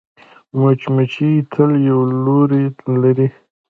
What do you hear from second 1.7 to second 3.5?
یو لوری لري